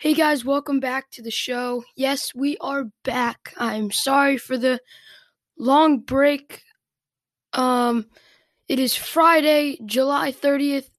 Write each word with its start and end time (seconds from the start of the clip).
Hey 0.00 0.14
guys, 0.14 0.44
welcome 0.44 0.78
back 0.78 1.10
to 1.10 1.22
the 1.22 1.30
show. 1.32 1.82
Yes, 1.96 2.32
we 2.32 2.56
are 2.58 2.84
back. 3.02 3.52
I'm 3.56 3.90
sorry 3.90 4.38
for 4.38 4.56
the 4.56 4.78
long 5.58 5.98
break. 5.98 6.62
Um 7.52 8.06
it 8.68 8.78
is 8.78 8.94
Friday, 8.94 9.76
July 9.84 10.30
30th, 10.30 10.90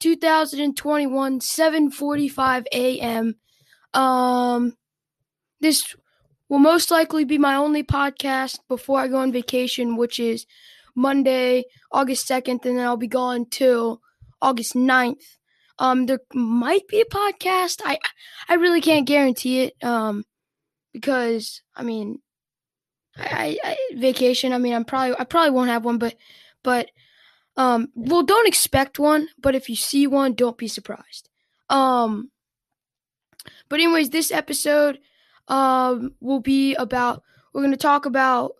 2021, 0.00 1.40
7:45 1.40 2.64
a.m. 2.72 3.34
Um 3.92 4.72
this 5.60 5.94
will 6.48 6.58
most 6.58 6.90
likely 6.90 7.26
be 7.26 7.36
my 7.36 7.56
only 7.56 7.82
podcast 7.82 8.60
before 8.68 9.00
I 9.00 9.08
go 9.08 9.18
on 9.18 9.32
vacation, 9.32 9.98
which 9.98 10.18
is 10.18 10.46
Monday, 10.94 11.64
August 11.92 12.26
2nd, 12.26 12.64
and 12.64 12.78
then 12.78 12.86
I'll 12.86 12.96
be 12.96 13.06
gone 13.06 13.44
till 13.50 14.00
August 14.40 14.74
9th. 14.74 15.36
Um, 15.78 16.06
there 16.06 16.20
might 16.32 16.88
be 16.88 17.00
a 17.00 17.04
podcast. 17.04 17.82
I 17.84 17.98
I 18.48 18.54
really 18.54 18.80
can't 18.80 19.06
guarantee 19.06 19.62
it. 19.64 19.84
Um, 19.84 20.24
because 20.92 21.62
I 21.74 21.82
mean, 21.82 22.20
I, 23.16 23.58
I 23.62 23.76
vacation. 23.96 24.52
I 24.52 24.58
mean, 24.58 24.74
I'm 24.74 24.84
probably 24.84 25.14
I 25.18 25.24
probably 25.24 25.50
won't 25.50 25.70
have 25.70 25.84
one, 25.84 25.98
but 25.98 26.14
but 26.62 26.90
um, 27.56 27.88
well, 27.94 28.22
don't 28.22 28.48
expect 28.48 28.98
one. 28.98 29.28
But 29.38 29.54
if 29.54 29.68
you 29.68 29.76
see 29.76 30.06
one, 30.06 30.34
don't 30.34 30.58
be 30.58 30.68
surprised. 30.68 31.28
Um, 31.68 32.30
but 33.68 33.80
anyways, 33.80 34.10
this 34.10 34.32
episode 34.32 34.98
um 35.48 36.12
will 36.20 36.40
be 36.40 36.74
about 36.74 37.22
we're 37.52 37.62
going 37.62 37.70
to 37.70 37.76
talk 37.76 38.06
about 38.06 38.52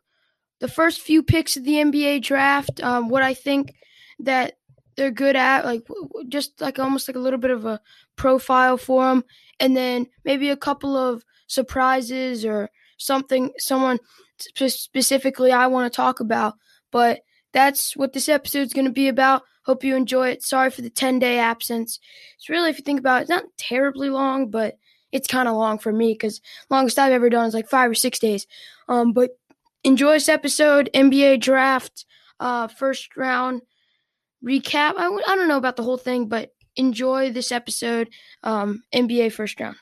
the 0.60 0.68
first 0.68 1.00
few 1.00 1.22
picks 1.22 1.56
of 1.56 1.64
the 1.64 1.74
NBA 1.74 2.22
draft. 2.22 2.82
Um, 2.82 3.08
what 3.08 3.22
I 3.22 3.34
think 3.34 3.74
that 4.20 4.54
they're 4.96 5.10
good 5.10 5.36
at, 5.36 5.64
like 5.64 5.86
just 6.28 6.60
like 6.60 6.78
almost 6.78 7.08
like 7.08 7.16
a 7.16 7.20
little 7.20 7.38
bit 7.38 7.50
of 7.50 7.64
a 7.64 7.80
profile 8.16 8.76
for 8.76 9.04
them, 9.04 9.24
and 9.60 9.76
then 9.76 10.06
maybe 10.24 10.50
a 10.50 10.56
couple 10.56 10.96
of 10.96 11.24
surprises 11.46 12.44
or 12.44 12.70
something 12.98 13.52
someone 13.58 13.98
specifically 14.38 15.52
I 15.52 15.66
want 15.66 15.92
to 15.92 15.96
talk 15.96 16.20
about. 16.20 16.54
But 16.90 17.20
that's 17.52 17.96
what 17.96 18.12
this 18.12 18.28
episode 18.28 18.66
is 18.66 18.72
going 18.72 18.86
to 18.86 18.92
be 18.92 19.08
about. 19.08 19.42
Hope 19.64 19.82
you 19.82 19.96
enjoy 19.96 20.28
it. 20.28 20.42
Sorry 20.42 20.70
for 20.70 20.82
the 20.82 20.90
10 20.90 21.18
day 21.18 21.38
absence. 21.38 21.98
It's 22.36 22.48
really, 22.48 22.70
if 22.70 22.78
you 22.78 22.84
think 22.84 23.00
about 23.00 23.18
it, 23.18 23.20
it's 23.22 23.30
not 23.30 23.44
terribly 23.58 24.10
long, 24.10 24.50
but 24.50 24.76
it's 25.12 25.28
kind 25.28 25.48
of 25.48 25.56
long 25.56 25.78
for 25.78 25.92
me 25.92 26.12
because 26.12 26.40
longest 26.70 26.98
I've 26.98 27.12
ever 27.12 27.30
done 27.30 27.46
is 27.46 27.54
like 27.54 27.68
five 27.68 27.90
or 27.90 27.94
six 27.94 28.18
days. 28.18 28.46
Um, 28.88 29.12
but 29.12 29.30
enjoy 29.84 30.14
this 30.14 30.28
episode, 30.28 30.90
NBA 30.94 31.40
draft, 31.40 32.04
uh, 32.38 32.68
first 32.68 33.16
round 33.16 33.62
recap. 34.46 34.94
I, 34.96 35.06
I 35.06 35.36
don't 35.36 35.48
know 35.48 35.56
about 35.56 35.76
the 35.76 35.82
whole 35.82 35.96
thing, 35.96 36.28
but 36.28 36.52
enjoy 36.76 37.32
this 37.32 37.50
episode, 37.50 38.08
um, 38.42 38.82
NBA 38.94 39.32
first 39.32 39.58
round. 39.60 39.76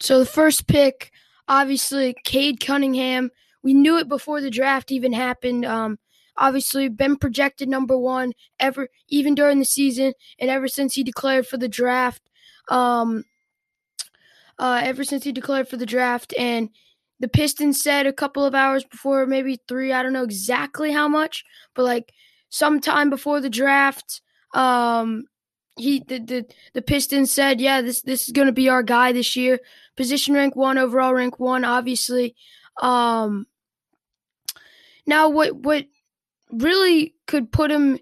So 0.00 0.18
the 0.18 0.26
first 0.26 0.66
pick, 0.66 1.10
obviously, 1.48 2.14
Cade 2.24 2.60
Cunningham. 2.60 3.30
We 3.62 3.72
knew 3.72 3.96
it 3.96 4.06
before 4.06 4.42
the 4.42 4.50
draft 4.50 4.92
even 4.92 5.14
happened. 5.14 5.64
Um, 5.64 5.98
obviously, 6.36 6.90
been 6.90 7.16
projected 7.16 7.70
number 7.70 7.96
one 7.96 8.34
ever, 8.60 8.88
even 9.08 9.34
during 9.34 9.60
the 9.60 9.64
season, 9.64 10.12
and 10.38 10.50
ever 10.50 10.68
since 10.68 10.94
he 10.94 11.02
declared 11.02 11.46
for 11.46 11.56
the 11.56 11.68
draft. 11.68 12.28
Um, 12.68 13.24
uh, 14.58 14.80
ever 14.82 15.04
since 15.04 15.24
he 15.24 15.32
declared 15.32 15.68
for 15.68 15.76
the 15.76 15.86
draft. 15.86 16.34
And 16.38 16.70
the 17.20 17.28
Pistons 17.28 17.80
said 17.80 18.06
a 18.06 18.12
couple 18.12 18.44
of 18.44 18.54
hours 18.54 18.84
before, 18.84 19.26
maybe 19.26 19.60
three, 19.68 19.92
I 19.92 20.02
don't 20.02 20.12
know 20.12 20.24
exactly 20.24 20.92
how 20.92 21.08
much, 21.08 21.44
but 21.74 21.84
like 21.84 22.12
sometime 22.50 23.10
before 23.10 23.40
the 23.40 23.50
draft, 23.50 24.20
um, 24.54 25.24
he 25.76 26.04
the, 26.06 26.18
the 26.20 26.46
the 26.74 26.82
Pistons 26.82 27.32
said, 27.32 27.60
yeah, 27.60 27.82
this 27.82 28.02
this 28.02 28.26
is 28.26 28.32
going 28.32 28.46
to 28.46 28.52
be 28.52 28.68
our 28.68 28.82
guy 28.82 29.12
this 29.12 29.34
year. 29.36 29.58
Position 29.96 30.34
rank 30.34 30.54
one, 30.54 30.78
overall 30.78 31.14
rank 31.14 31.40
one, 31.40 31.64
obviously. 31.64 32.36
Um, 32.80 33.46
now, 35.06 35.28
what 35.28 35.56
what 35.56 35.86
really 36.50 37.14
could 37.26 37.50
put 37.50 37.70
him 37.70 37.98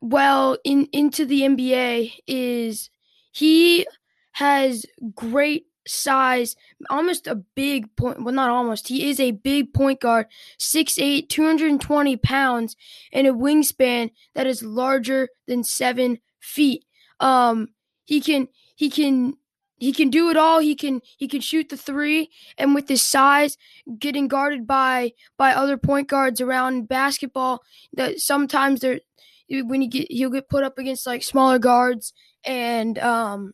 well 0.00 0.56
in 0.64 0.88
into 0.92 1.26
the 1.26 1.42
NBA 1.42 2.12
is 2.26 2.90
he 3.32 3.86
has 4.32 4.86
great 5.14 5.66
size, 5.90 6.56
almost 6.88 7.26
a 7.26 7.34
big 7.34 7.94
point. 7.96 8.22
Well, 8.22 8.34
not 8.34 8.50
almost. 8.50 8.88
He 8.88 9.08
is 9.08 9.20
a 9.20 9.32
big 9.32 9.74
point 9.74 10.00
guard, 10.00 10.26
6'8, 10.58 11.28
220 11.28 12.16
pounds, 12.16 12.76
and 13.12 13.26
a 13.26 13.32
wingspan 13.32 14.10
that 14.34 14.46
is 14.46 14.62
larger 14.62 15.28
than 15.46 15.64
seven 15.64 16.18
feet. 16.40 16.84
Um, 17.18 17.68
he 18.04 18.20
can 18.20 18.48
he 18.74 18.90
can 18.90 19.34
he 19.76 19.92
can 19.92 20.10
do 20.10 20.30
it 20.30 20.36
all. 20.36 20.60
He 20.60 20.74
can 20.74 21.00
he 21.16 21.26
can 21.28 21.40
shoot 21.40 21.68
the 21.68 21.76
three, 21.76 22.30
and 22.58 22.74
with 22.74 22.88
his 22.88 23.02
size, 23.02 23.56
getting 23.98 24.28
guarded 24.28 24.66
by 24.66 25.12
by 25.36 25.52
other 25.52 25.76
point 25.76 26.08
guards 26.08 26.40
around 26.40 26.88
basketball, 26.88 27.62
that 27.94 28.20
sometimes 28.20 28.80
they're 28.80 29.00
when 29.48 29.80
he 29.80 29.88
get 29.88 30.10
he'll 30.10 30.30
get 30.30 30.48
put 30.48 30.64
up 30.64 30.78
against 30.78 31.06
like 31.06 31.22
smaller 31.22 31.58
guards 31.58 32.12
and 32.44 32.98
um 32.98 33.52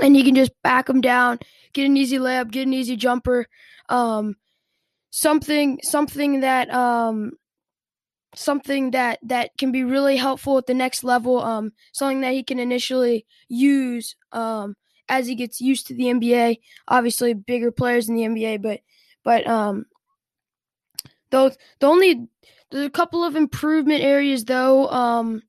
and 0.00 0.16
he 0.16 0.22
can 0.22 0.34
just 0.34 0.52
back 0.62 0.86
them 0.86 1.00
down, 1.00 1.38
get 1.72 1.86
an 1.86 1.96
easy 1.96 2.18
layup, 2.18 2.50
get 2.50 2.66
an 2.66 2.74
easy 2.74 2.96
jumper. 2.96 3.46
Um, 3.88 4.36
something 5.10 5.78
something 5.82 6.40
that 6.40 6.72
um, 6.72 7.32
something 8.34 8.92
that 8.92 9.18
that 9.22 9.50
can 9.58 9.72
be 9.72 9.84
really 9.84 10.16
helpful 10.16 10.58
at 10.58 10.66
the 10.66 10.74
next 10.74 11.04
level. 11.04 11.40
Um, 11.40 11.72
something 11.92 12.22
that 12.22 12.32
he 12.32 12.42
can 12.42 12.58
initially 12.58 13.26
use 13.48 14.16
um, 14.32 14.76
as 15.08 15.26
he 15.26 15.34
gets 15.34 15.60
used 15.60 15.86
to 15.88 15.94
the 15.94 16.04
NBA. 16.04 16.58
Obviously, 16.88 17.34
bigger 17.34 17.70
players 17.70 18.08
in 18.08 18.14
the 18.14 18.22
NBA, 18.22 18.62
but 18.62 18.80
but 19.24 19.46
um, 19.46 19.86
those 21.30 21.56
the 21.80 21.86
only 21.86 22.28
there's 22.70 22.86
a 22.86 22.90
couple 22.90 23.22
of 23.24 23.36
improvement 23.36 24.02
areas 24.02 24.44
though. 24.44 24.88
Um, 24.88 25.42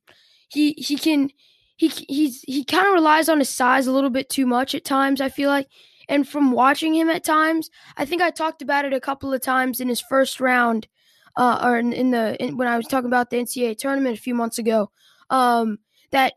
he 0.48 0.72
he 0.72 0.96
can 0.96 1.30
he 1.76 1.88
he's 1.88 2.42
he 2.42 2.64
kind 2.64 2.86
of 2.86 2.94
relies 2.94 3.28
on 3.28 3.38
his 3.38 3.48
size 3.48 3.86
a 3.86 3.92
little 3.92 4.10
bit 4.10 4.28
too 4.28 4.46
much 4.46 4.74
at 4.74 4.84
times. 4.84 5.20
I 5.20 5.28
feel 5.28 5.50
like, 5.50 5.68
and 6.08 6.28
from 6.28 6.52
watching 6.52 6.94
him 6.94 7.10
at 7.10 7.24
times, 7.24 7.70
I 7.96 8.04
think 8.04 8.22
I 8.22 8.30
talked 8.30 8.62
about 8.62 8.84
it 8.84 8.92
a 8.92 9.00
couple 9.00 9.32
of 9.32 9.40
times 9.40 9.80
in 9.80 9.88
his 9.88 10.00
first 10.00 10.40
round, 10.40 10.86
uh, 11.36 11.60
or 11.62 11.78
in, 11.78 11.92
in 11.92 12.10
the 12.10 12.42
in, 12.42 12.56
when 12.56 12.68
I 12.68 12.76
was 12.76 12.86
talking 12.86 13.08
about 13.08 13.30
the 13.30 13.38
NCAA 13.38 13.76
tournament 13.78 14.16
a 14.16 14.20
few 14.20 14.34
months 14.34 14.58
ago. 14.58 14.90
Um, 15.30 15.78
that 16.10 16.34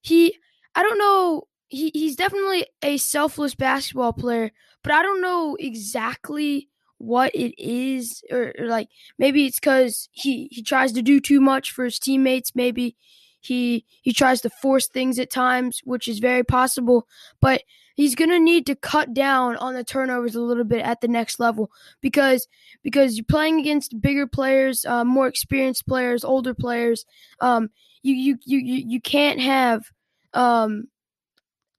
he, 0.00 0.36
I 0.74 0.82
don't 0.82 0.98
know, 0.98 1.44
he 1.68 1.90
he's 1.94 2.16
definitely 2.16 2.66
a 2.82 2.96
selfless 2.96 3.54
basketball 3.54 4.12
player, 4.12 4.50
but 4.82 4.92
I 4.92 5.02
don't 5.02 5.22
know 5.22 5.56
exactly 5.60 6.68
what 6.98 7.34
it 7.34 7.54
is 7.58 8.22
or, 8.30 8.52
or 8.58 8.66
like 8.66 8.86
maybe 9.18 9.46
it's 9.46 9.58
because 9.58 10.10
he 10.12 10.48
he 10.50 10.62
tries 10.62 10.92
to 10.92 11.00
do 11.00 11.18
too 11.18 11.40
much 11.40 11.70
for 11.72 11.86
his 11.86 11.98
teammates 11.98 12.54
maybe 12.54 12.94
he 13.40 13.84
he 14.02 14.12
tries 14.12 14.40
to 14.42 14.50
force 14.50 14.86
things 14.88 15.18
at 15.18 15.30
times, 15.30 15.80
which 15.84 16.08
is 16.08 16.18
very 16.18 16.44
possible, 16.44 17.06
but 17.40 17.62
he's 17.94 18.14
going 18.14 18.30
to 18.30 18.38
need 18.38 18.66
to 18.66 18.74
cut 18.74 19.12
down 19.12 19.56
on 19.56 19.74
the 19.74 19.84
turnovers 19.84 20.34
a 20.34 20.40
little 20.40 20.64
bit 20.64 20.82
at 20.82 21.00
the 21.00 21.08
next 21.08 21.40
level 21.40 21.70
because 22.00 22.48
because 22.82 23.16
you're 23.16 23.24
playing 23.24 23.60
against 23.60 24.00
bigger 24.00 24.26
players, 24.26 24.84
uh, 24.84 25.04
more 25.04 25.26
experienced 25.26 25.86
players, 25.86 26.24
older 26.24 26.54
players. 26.54 27.04
Um, 27.40 27.70
you 28.02 28.14
you 28.14 28.38
you 28.44 28.58
you 28.58 28.84
you 28.88 29.00
can't 29.00 29.40
have 29.40 29.84
um 30.32 30.84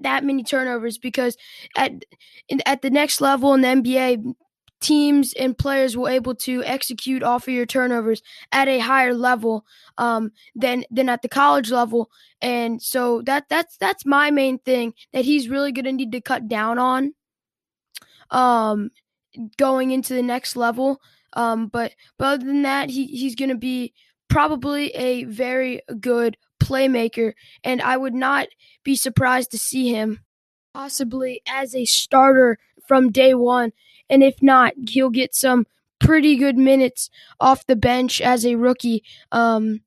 that 0.02 0.24
many 0.24 0.44
turnovers 0.44 0.98
because 0.98 1.38
at 1.76 1.92
at 2.66 2.82
the 2.82 2.90
next 2.90 3.22
level 3.22 3.54
in 3.54 3.62
the 3.62 3.68
NBA, 3.68 4.34
teams 4.82 5.34
and 5.34 5.58
players 5.58 5.96
will 5.96 6.08
be 6.08 6.14
able 6.14 6.36
to 6.36 6.64
execute 6.66 7.24
off 7.24 7.48
of 7.48 7.54
your 7.54 7.66
turnovers 7.66 8.22
at 8.52 8.68
a 8.68 8.80
higher 8.80 9.14
level 9.14 9.66
um, 9.98 10.32
than 10.56 10.84
than 10.92 11.08
at 11.08 11.22
the 11.22 11.30
college 11.30 11.72
level. 11.72 12.10
And 12.42 12.82
so 12.82 13.22
that 13.24 13.46
that's 13.48 13.78
that's 13.78 14.06
my 14.06 14.32
main 14.32 14.58
thing 14.60 14.94
that 15.14 15.26
he's 15.26 15.48
really 15.48 15.72
going 15.72 15.86
to 15.86 15.92
need 15.92 16.12
to 16.12 16.22
cut 16.22 16.48
down 16.48 16.80
on 16.80 17.14
um, 18.32 18.90
going 19.58 19.92
into 19.92 20.14
the 20.14 20.24
next 20.24 20.56
level. 20.56 21.00
Um, 21.34 21.68
but 21.68 21.94
but 22.18 22.26
other 22.26 22.46
than 22.46 22.64
that, 22.64 22.90
he, 22.90 23.06
he's 23.06 23.36
going 23.36 23.50
to 23.50 23.58
be 23.58 23.94
probably 24.28 24.90
a 24.90 25.26
very 25.26 25.82
good 26.00 26.38
playmaker, 26.62 27.34
and 27.64 27.82
I 27.82 27.98
would 27.98 28.16
not 28.16 28.48
be 28.84 28.96
surprised 28.96 29.52
to 29.52 29.58
see 29.58 29.94
him 29.94 30.20
possibly 30.74 31.42
as 31.48 31.76
a 31.76 31.86
starter 31.86 32.58
from 32.88 33.12
day 33.12 33.34
one 33.34 33.72
and 34.12 34.22
if 34.22 34.44
not, 34.44 34.74
he'll 34.90 35.10
get 35.10 35.34
some 35.34 35.66
pretty 36.00 36.36
good 36.36 36.58
minutes 36.58 37.10
off 37.40 37.66
the 37.66 37.76
bench 37.76 38.22
as 38.22 38.46
a 38.46 38.56
rookie. 38.56 39.04
Um, 39.32 39.82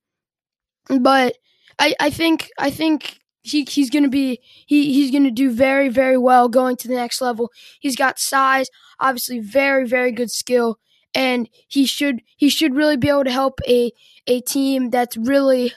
but 1.01 1.37
I, 1.79 1.95
I 2.01 2.11
think 2.11 2.51
I 2.59 2.71
think 2.71 3.21
he, 3.43 3.65
he's 3.69 3.91
gonna 3.91 4.09
be 4.09 4.41
he, 4.67 4.93
he's 4.93 5.11
gonna 5.11 5.31
do 5.31 5.51
very 5.53 5.89
very 5.89 6.19
well 6.19 6.49
going 6.49 6.77
to 6.79 6.89
the 6.89 6.95
next 6.95 7.21
level. 7.21 7.53
He's 7.81 7.97
got 7.97 8.19
size, 8.19 8.69
obviously 8.99 9.39
very 9.41 9.87
very 9.87 10.13
good 10.13 10.31
skill, 10.31 10.79
and 11.15 11.49
he 11.69 11.87
should 11.87 12.23
he 12.37 12.49
should 12.49 12.75
really 12.75 12.97
be 12.97 13.09
able 13.09 13.25
to 13.25 13.31
help 13.31 13.61
a 13.69 13.93
a 14.27 14.41
team 14.41 14.91
that's 14.91 15.17
really 15.17 15.73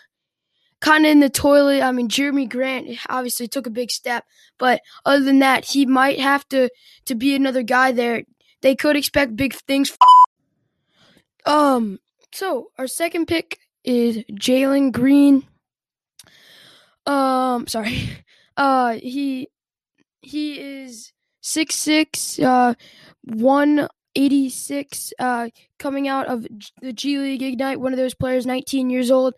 kind 0.80 1.06
of 1.06 1.12
in 1.12 1.20
the 1.20 1.30
toilet. 1.30 1.82
I 1.82 1.92
mean, 1.92 2.08
Jerami 2.10 2.48
Grant 2.50 2.98
obviously 3.10 3.48
took 3.48 3.68
a 3.68 3.72
big 3.72 3.92
step, 3.92 4.26
but 4.58 4.82
other 5.06 5.24
than 5.24 5.40
that, 5.40 5.66
he 5.66 5.86
might 5.86 6.20
have 6.20 6.48
to 6.50 6.70
to 7.06 7.16
be 7.16 7.36
another 7.36 7.64
guy 7.64 7.92
there. 7.92 8.24
They 8.62 8.76
could 8.76 8.96
expect 8.96 9.36
big 9.36 9.54
things. 9.54 9.96
Um, 11.46 12.00
so 12.34 12.68
our 12.78 12.88
second 12.88 13.28
pick 13.28 13.60
is 13.84 14.18
Jalen 14.32 14.92
Green. 14.92 15.48
Um, 17.06 17.68
sorry. 17.68 18.10
Uh, 18.60 18.98
he 19.04 19.50
he 20.22 20.60
is 20.60 21.14
six 21.42 21.76
six, 21.76 22.40
uh, 22.40 22.74
one 23.24 23.88
eighty 24.16 24.50
six. 24.50 25.14
Uh, 25.20 25.50
coming 25.78 26.08
out 26.08 26.26
of 26.26 26.48
the 26.82 26.92
G 26.92 27.20
League 27.20 27.44
Ignite, 27.44 27.80
one 27.80 27.94
of 27.94 27.98
those 27.98 28.16
players, 28.16 28.48
nineteen 28.48 28.90
years 28.90 29.12
old 29.12 29.36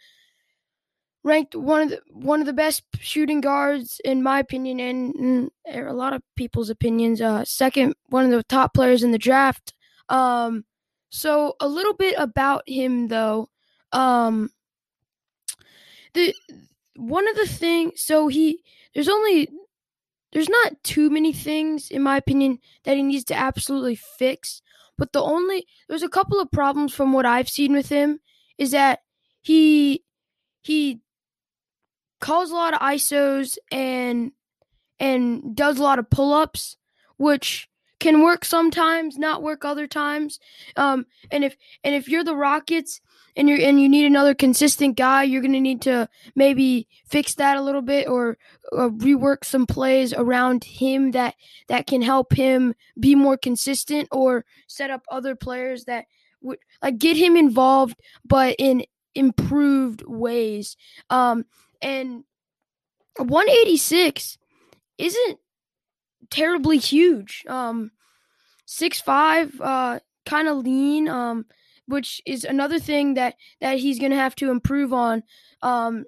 ranked 1.23 1.55
one 1.55 1.81
of 1.81 1.89
the 1.89 1.99
one 2.11 2.39
of 2.39 2.45
the 2.45 2.53
best 2.53 2.83
shooting 2.99 3.41
guards 3.41 3.99
in 4.05 4.23
my 4.23 4.39
opinion 4.39 4.79
and, 4.79 5.15
and 5.15 5.51
a 5.87 5.93
lot 5.93 6.13
of 6.13 6.21
people's 6.35 6.69
opinions 6.69 7.21
uh 7.21 7.43
second 7.43 7.93
one 8.07 8.25
of 8.25 8.31
the 8.31 8.43
top 8.43 8.73
players 8.73 9.03
in 9.03 9.11
the 9.11 9.17
draft. 9.17 9.73
Um 10.07 10.65
so 11.09 11.55
a 11.59 11.67
little 11.67 11.93
bit 11.93 12.15
about 12.17 12.63
him 12.67 13.07
though. 13.07 13.49
Um 13.91 14.49
the 16.13 16.33
one 16.95 17.27
of 17.27 17.35
the 17.35 17.47
things 17.47 18.01
so 18.01 18.27
he 18.27 18.63
there's 18.93 19.09
only 19.09 19.49
there's 20.31 20.49
not 20.49 20.73
too 20.83 21.09
many 21.09 21.33
things 21.33 21.89
in 21.89 22.01
my 22.01 22.17
opinion 22.17 22.59
that 22.83 22.97
he 22.97 23.03
needs 23.03 23.23
to 23.25 23.35
absolutely 23.35 23.95
fix 23.95 24.61
but 24.97 25.13
the 25.13 25.21
only 25.21 25.65
there's 25.87 26.03
a 26.03 26.09
couple 26.09 26.39
of 26.39 26.51
problems 26.51 26.93
from 26.93 27.13
what 27.13 27.25
I've 27.25 27.49
seen 27.49 27.73
with 27.73 27.89
him 27.89 28.19
is 28.57 28.71
that 28.71 28.99
he 29.41 30.03
he 30.61 31.01
calls 32.19 32.51
a 32.51 32.55
lot 32.55 32.73
of 32.73 32.79
ISOs 32.79 33.57
and 33.71 34.31
and 34.99 35.55
does 35.55 35.79
a 35.79 35.83
lot 35.83 35.99
of 35.99 36.09
pull 36.09 36.33
ups, 36.33 36.77
which 37.17 37.69
can 37.99 38.21
work 38.21 38.45
sometimes, 38.45 39.17
not 39.17 39.43
work 39.43 39.65
other 39.65 39.87
times. 39.87 40.39
Um, 40.75 41.05
and 41.31 41.43
if 41.43 41.55
and 41.83 41.95
if 41.95 42.07
you're 42.07 42.23
the 42.23 42.35
Rockets 42.35 43.01
and 43.35 43.47
you're 43.49 43.59
and 43.59 43.79
you 43.79 43.89
need 43.89 44.05
another 44.05 44.33
consistent 44.33 44.97
guy, 44.97 45.23
you're 45.23 45.41
gonna 45.41 45.59
need 45.59 45.81
to 45.83 46.07
maybe 46.35 46.87
fix 47.05 47.35
that 47.35 47.57
a 47.57 47.61
little 47.61 47.81
bit 47.81 48.07
or, 48.07 48.37
or 48.71 48.89
rework 48.89 49.43
some 49.43 49.65
plays 49.65 50.13
around 50.13 50.63
him 50.63 51.11
that 51.11 51.35
that 51.67 51.87
can 51.87 52.01
help 52.01 52.33
him 52.33 52.73
be 52.99 53.15
more 53.15 53.37
consistent 53.37 54.07
or 54.11 54.45
set 54.67 54.89
up 54.89 55.03
other 55.11 55.35
players 55.35 55.85
that 55.85 56.05
would 56.41 56.59
like 56.81 56.97
get 56.97 57.17
him 57.17 57.35
involved, 57.35 57.99
but 58.25 58.55
in 58.59 58.83
improved 59.15 60.03
ways. 60.05 60.77
Um, 61.09 61.45
and 61.81 62.23
186 63.17 64.37
isn't 64.97 65.39
terribly 66.29 66.77
huge. 66.77 67.43
Um, 67.47 67.91
six 68.65 69.01
five, 69.01 69.59
uh, 69.61 69.99
kind 70.25 70.47
of 70.47 70.57
lean. 70.57 71.07
Um, 71.07 71.45
which 71.89 72.21
is 72.25 72.43
another 72.43 72.79
thing 72.79 73.15
that 73.15 73.35
that 73.61 73.79
he's 73.79 73.99
gonna 73.99 74.15
have 74.15 74.35
to 74.35 74.51
improve 74.51 74.93
on. 74.93 75.23
Um, 75.61 76.05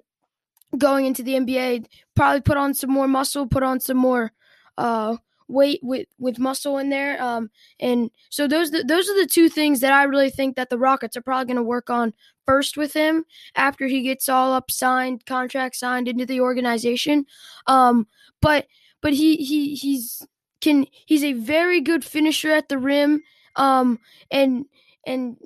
going 0.78 1.06
into 1.06 1.22
the 1.22 1.34
NBA, 1.34 1.86
probably 2.14 2.40
put 2.40 2.56
on 2.56 2.72
some 2.72 2.90
more 2.90 3.08
muscle, 3.08 3.46
put 3.46 3.62
on 3.62 3.80
some 3.80 3.96
more 3.96 4.32
uh 4.78 5.16
weight 5.48 5.80
with 5.82 6.06
with 6.18 6.38
muscle 6.38 6.78
in 6.78 6.90
there. 6.90 7.20
Um, 7.22 7.50
and 7.80 8.10
so 8.30 8.46
those 8.46 8.70
those 8.70 9.08
are 9.08 9.20
the 9.20 9.28
two 9.30 9.48
things 9.48 9.80
that 9.80 9.92
I 9.92 10.04
really 10.04 10.30
think 10.30 10.56
that 10.56 10.70
the 10.70 10.78
Rockets 10.78 11.16
are 11.16 11.22
probably 11.22 11.46
going 11.46 11.56
to 11.56 11.62
work 11.62 11.90
on 11.90 12.12
first 12.46 12.76
with 12.76 12.92
him 12.92 13.24
after 13.54 13.86
he 13.86 14.02
gets 14.02 14.28
all 14.28 14.52
up 14.52 14.70
signed, 14.70 15.26
contract 15.26 15.76
signed 15.76 16.08
into 16.08 16.26
the 16.26 16.40
organization. 16.40 17.26
Um, 17.66 18.06
but 18.40 18.66
but 19.00 19.12
he 19.12 19.36
he 19.36 19.74
he's 19.74 20.26
can 20.60 20.86
he's 21.06 21.24
a 21.24 21.32
very 21.34 21.80
good 21.80 22.04
finisher 22.04 22.50
at 22.52 22.68
the 22.68 22.78
rim. 22.78 23.22
Um, 23.56 23.98
and 24.30 24.64
and 25.06 25.36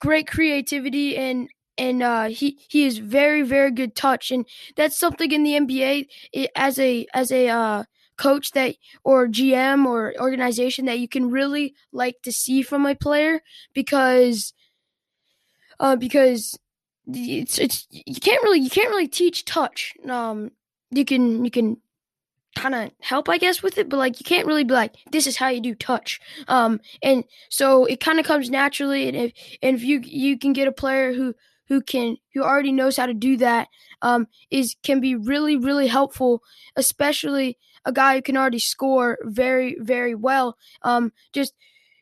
great 0.00 0.28
creativity 0.28 1.16
and 1.16 1.48
and 1.78 2.02
uh, 2.02 2.24
he 2.24 2.58
he 2.68 2.86
is 2.86 2.98
very 2.98 3.42
very 3.42 3.70
good 3.70 3.94
touch 3.94 4.30
and 4.30 4.46
that's 4.76 4.98
something 4.98 5.30
in 5.32 5.42
the 5.42 5.52
NBA 5.52 6.48
as 6.54 6.78
a 6.78 7.06
as 7.14 7.30
a 7.30 7.48
uh, 7.48 7.84
coach 8.16 8.52
that 8.52 8.76
or 9.04 9.26
GM 9.26 9.86
or 9.86 10.14
organization 10.20 10.86
that 10.86 10.98
you 10.98 11.08
can 11.08 11.30
really 11.30 11.74
like 11.92 12.22
to 12.22 12.32
see 12.32 12.62
from 12.62 12.86
a 12.86 12.94
player 12.94 13.40
because 13.74 14.52
uh, 15.80 15.96
because 15.96 16.58
it's 17.06 17.58
it's 17.58 17.86
you 17.90 18.20
can't 18.20 18.42
really 18.42 18.60
you 18.60 18.70
can't 18.70 18.90
really 18.90 19.08
teach 19.08 19.44
touch. 19.44 19.94
Um, 20.08 20.50
you 20.90 21.04
can 21.04 21.44
you 21.44 21.50
can 21.50 21.78
kind 22.56 22.74
of 22.74 22.90
help 23.00 23.28
I 23.28 23.38
guess 23.38 23.62
with 23.62 23.78
it, 23.78 23.88
but 23.88 23.98
like 23.98 24.18
you 24.18 24.24
can't 24.24 24.46
really 24.46 24.64
be 24.64 24.74
like 24.74 24.94
this 25.12 25.26
is 25.26 25.36
how 25.36 25.48
you 25.48 25.60
do 25.60 25.74
touch. 25.74 26.20
Um, 26.48 26.80
and 27.02 27.24
so 27.48 27.84
it 27.84 28.00
kind 28.00 28.18
of 28.18 28.26
comes 28.26 28.50
naturally, 28.50 29.08
and 29.08 29.16
if 29.16 29.32
and 29.62 29.76
if 29.76 29.82
you 29.82 30.00
you 30.00 30.38
can 30.38 30.52
get 30.52 30.68
a 30.68 30.72
player 30.72 31.12
who 31.12 31.34
who 31.68 31.80
can 31.80 32.16
who 32.34 32.42
already 32.42 32.72
knows 32.72 32.96
how 32.96 33.06
to 33.06 33.14
do 33.14 33.36
that 33.36 33.68
um, 34.02 34.26
is 34.50 34.74
can 34.82 35.00
be 35.00 35.14
really 35.14 35.56
really 35.56 35.86
helpful, 35.86 36.42
especially 36.76 37.58
a 37.86 37.92
guy 37.92 38.16
who 38.16 38.22
can 38.22 38.36
already 38.36 38.58
score 38.58 39.18
very 39.22 39.76
very 39.80 40.14
well. 40.14 40.58
Um, 40.82 41.12
just 41.32 41.54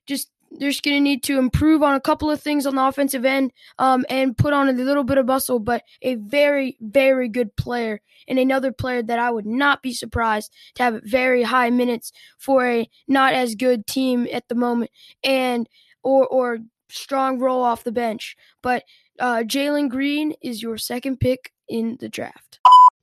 just 0.07 0.31
they're 0.59 0.71
just 0.71 0.85
going 0.85 0.97
to 0.97 1.01
need 1.01 1.23
to 1.25 1.39
improve 1.39 1.83
on 1.83 1.95
a 1.95 2.01
couple 2.01 2.31
of 2.31 2.41
things 2.41 2.67
on 2.67 2.77
the 2.77 2.85
offensive 2.85 3.25
end 3.25 3.53
um, 3.79 4.05
and 4.09 4.37
put 4.37 4.53
on 4.53 4.69
a 4.69 4.73
little 4.73 5.05
bit 5.05 5.19
of 5.19 5.27
muscle, 5.27 5.59
but 5.59 5.83
a 6.03 6.15
very, 6.15 6.77
very 6.81 7.29
good 7.29 7.55
player 7.57 8.01
and 8.29 8.39
another 8.39 8.73
player 8.73 9.03
that 9.03 9.19
I 9.19 9.31
would 9.31 9.47
not 9.47 9.83
be 9.83 9.93
surprised 9.93 10.53
to 10.77 10.83
have 10.83 11.03
very 11.05 11.43
high 11.43 11.71
minutes 11.71 12.13
for 12.39 12.67
a 12.67 12.89
not 13.09 13.35
as 13.35 13.55
good 13.55 13.87
team 13.87 14.27
at 14.33 14.49
the 14.49 14.55
moment 14.55 14.91
and 15.23 15.69
or 16.03 16.27
or 16.27 16.59
strong 16.89 17.39
roll 17.39 17.63
off 17.63 17.85
the 17.85 17.93
bench. 17.93 18.37
But 18.63 18.85
uh, 19.19 19.43
Jalen 19.47 19.89
Green 19.89 20.35
is 20.43 20.63
your 20.63 20.79
second 20.79 21.19
pick 21.19 21.53
in 21.69 21.97
the 22.01 22.09
draft. 22.09 22.61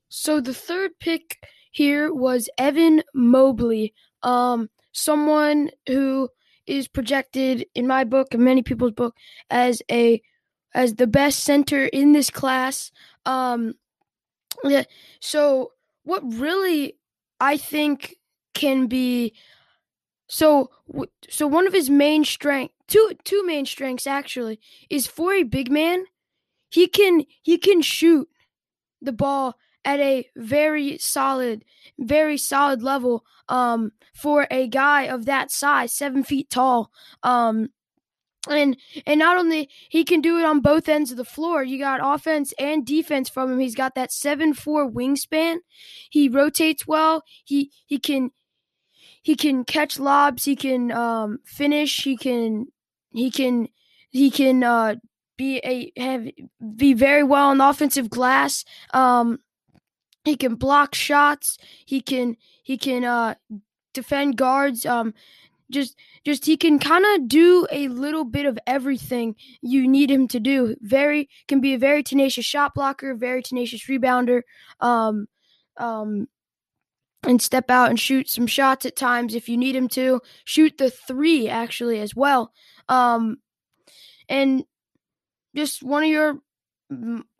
So 0.09 0.41
the 0.41 0.53
third 0.53 0.91
pick 0.99 1.45
here 1.71 2.13
was 2.13 2.49
Evan 2.57 3.03
Mobley, 3.13 3.93
um, 4.23 4.69
someone 4.91 5.71
who 5.87 6.29
is 6.67 6.87
projected 6.87 7.65
in 7.73 7.87
my 7.87 8.03
book 8.03 8.33
and 8.33 8.43
many 8.43 8.61
people's 8.61 8.91
book 8.91 9.15
as 9.49 9.81
a 9.89 10.21
as 10.73 10.95
the 10.95 11.07
best 11.07 11.39
center 11.39 11.85
in 11.85 12.13
this 12.13 12.29
class. 12.29 12.91
Um, 13.25 13.73
yeah. 14.63 14.83
So 15.19 15.71
what 16.03 16.21
really 16.25 16.97
I 17.39 17.57
think 17.57 18.15
can 18.53 18.87
be 18.87 19.33
so 20.27 20.69
so 21.29 21.47
one 21.47 21.67
of 21.67 21.73
his 21.73 21.89
main 21.89 22.23
strength 22.23 22.73
two 22.87 23.11
two 23.23 23.45
main 23.45 23.65
strengths 23.65 24.07
actually 24.07 24.59
is 24.89 25.07
for 25.07 25.33
a 25.33 25.43
big 25.43 25.71
man 25.71 26.05
he 26.69 26.87
can 26.87 27.23
he 27.41 27.57
can 27.57 27.81
shoot 27.81 28.27
the 29.01 29.11
ball 29.11 29.55
at 29.83 29.99
a 29.99 30.27
very 30.35 30.97
solid 30.97 31.65
very 31.97 32.37
solid 32.37 32.81
level 32.81 33.25
um 33.49 33.91
for 34.13 34.47
a 34.51 34.67
guy 34.67 35.03
of 35.03 35.25
that 35.25 35.51
size 35.51 35.91
seven 35.91 36.23
feet 36.23 36.49
tall 36.49 36.91
um 37.23 37.69
and 38.49 38.77
and 39.05 39.19
not 39.19 39.37
only 39.37 39.69
he 39.89 40.03
can 40.03 40.19
do 40.21 40.39
it 40.39 40.45
on 40.45 40.61
both 40.61 40.89
ends 40.89 41.11
of 41.11 41.17
the 41.17 41.25
floor 41.25 41.63
you 41.63 41.77
got 41.77 41.99
offense 42.03 42.53
and 42.57 42.85
defense 42.85 43.29
from 43.29 43.51
him. 43.51 43.59
He's 43.59 43.75
got 43.75 43.95
that 43.95 44.11
seven 44.11 44.53
four 44.53 44.89
wingspan. 44.89 45.57
He 46.09 46.27
rotates 46.27 46.87
well. 46.87 47.23
He 47.45 47.71
he 47.85 47.99
can 47.99 48.31
he 49.21 49.35
can 49.35 49.63
catch 49.63 49.99
lobs. 49.99 50.45
He 50.45 50.55
can 50.55 50.91
um 50.91 51.39
finish. 51.45 52.03
He 52.03 52.17
can 52.17 52.67
he 53.11 53.29
can 53.29 53.67
he 54.09 54.31
can 54.31 54.63
uh 54.63 54.95
be 55.37 55.57
a 55.59 55.91
have 55.99 56.27
be 56.75 56.93
very 56.93 57.23
well 57.23 57.49
on 57.49 57.61
offensive 57.61 58.09
glass 58.09 58.65
um 58.93 59.39
he 60.23 60.35
can 60.35 60.55
block 60.55 60.93
shots 60.95 61.57
he 61.85 62.01
can 62.01 62.35
he 62.63 62.77
can 62.77 63.03
uh 63.03 63.33
defend 63.93 64.37
guards 64.37 64.85
um 64.85 65.13
just 65.71 65.97
just 66.23 66.45
he 66.45 66.57
can 66.57 66.77
kind 66.77 67.05
of 67.15 67.27
do 67.27 67.65
a 67.71 67.87
little 67.87 68.25
bit 68.25 68.45
of 68.45 68.59
everything 68.67 69.35
you 69.61 69.87
need 69.87 70.11
him 70.11 70.27
to 70.27 70.39
do. 70.39 70.75
Very 70.81 71.29
can 71.47 71.61
be 71.61 71.73
a 71.73 71.79
very 71.79 72.03
tenacious 72.03 72.45
shot 72.45 72.75
blocker, 72.75 73.15
very 73.15 73.41
tenacious 73.41 73.87
rebounder, 73.87 74.41
um, 74.81 75.27
um, 75.77 76.27
and 77.23 77.41
step 77.41 77.71
out 77.71 77.89
and 77.89 77.99
shoot 77.99 78.29
some 78.29 78.47
shots 78.47 78.85
at 78.85 78.95
times 78.95 79.33
if 79.33 79.49
you 79.49 79.57
need 79.57 79.75
him 79.75 79.87
to. 79.89 80.21
Shoot 80.45 80.77
the 80.77 80.91
three 80.91 81.49
actually 81.49 81.99
as 81.99 82.15
well, 82.15 82.51
um, 82.89 83.37
and 84.29 84.63
just 85.55 85.81
one 85.81 86.03
of 86.03 86.09
your 86.09 86.39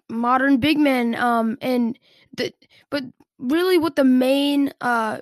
modern 0.09 0.57
big 0.57 0.77
men. 0.77 1.15
Um, 1.15 1.57
and 1.61 1.99
the 2.35 2.53
but 2.89 3.03
really 3.39 3.77
what 3.77 3.95
the 3.95 4.03
main 4.03 4.71
uh 4.81 5.19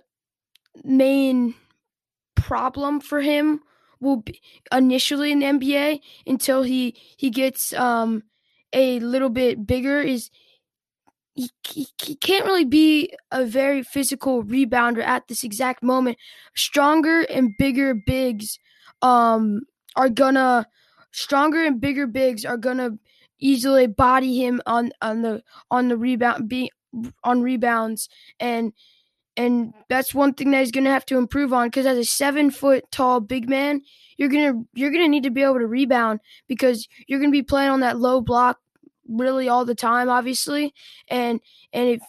main 0.84 1.56
problem 2.36 3.00
for 3.00 3.22
him 3.22 3.62
will 4.00 4.18
be 4.18 4.40
initially 4.72 5.32
in 5.32 5.40
the 5.40 5.46
NBA 5.46 6.02
until 6.26 6.64
he 6.64 6.96
he 7.18 7.30
gets 7.30 7.74
um 7.74 8.24
a 8.74 9.00
little 9.00 9.30
bit 9.30 9.66
bigger 9.66 10.00
is 10.00 10.30
he, 11.34 11.50
he, 11.68 11.88
he 12.02 12.16
can't 12.16 12.46
really 12.46 12.66
be 12.66 13.14
a 13.32 13.46
very 13.46 13.84
physical 13.84 14.44
rebounder 14.44 15.04
at 15.04 15.28
this 15.28 15.44
exact 15.44 15.82
moment. 15.82 16.18
Stronger 16.56 17.22
and 17.22 17.56
bigger 17.58 17.94
bigs 17.94 18.60
um 19.02 19.62
are 19.96 20.10
gonna 20.10 20.68
stronger 21.12 21.64
and 21.64 21.80
bigger 21.80 22.08
bigs 22.08 22.46
are 22.46 22.58
gonna 22.58 22.92
easily 23.40 23.88
body 23.88 24.44
him 24.44 24.62
on 24.66 24.92
on 25.02 25.22
the 25.22 25.42
on 25.72 25.88
the 25.88 25.98
rebound 25.98 26.50
be 26.50 26.70
on 27.24 27.42
rebounds 27.42 28.10
and 28.40 28.74
and 29.38 29.74
that's 29.88 30.14
one 30.14 30.34
thing 30.34 30.52
that 30.52 30.60
he's 30.60 30.72
going 30.72 30.84
to 30.84 30.90
have 30.90 31.06
to 31.06 31.18
improve 31.18 31.54
on 31.54 31.68
because 31.68 31.86
as 31.86 31.98
a 31.98 32.04
seven 32.04 32.52
foot 32.52 32.84
tall 32.92 33.20
big 33.20 33.48
man 33.48 33.82
you're 34.18 34.30
gonna 34.30 34.54
you're 34.74 34.92
gonna 34.92 35.08
need 35.08 35.24
to 35.24 35.30
be 35.30 35.44
able 35.44 35.60
to 35.60 35.68
rebound 35.68 36.20
because 36.48 36.88
you're 37.08 37.20
gonna 37.20 37.32
be 37.32 37.44
playing 37.44 37.70
on 37.70 37.80
that 37.80 38.00
low 38.00 38.22
block 38.22 38.60
really 39.08 39.48
all 39.48 39.66
the 39.66 39.76
time 39.76 40.10
obviously 40.10 40.74
and 41.10 41.40
and 41.74 41.90
if 41.90 42.02